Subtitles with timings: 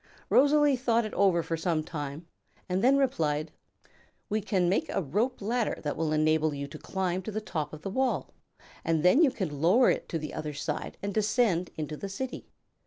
[0.31, 2.25] Rosalie thought it over for some time
[2.67, 3.51] and then replied:
[4.29, 7.71] "We can make a rope ladder that will enable you to climb to the top
[7.71, 8.33] of the wall,
[8.83, 12.47] and then you can lower it to the other side and descend into the City.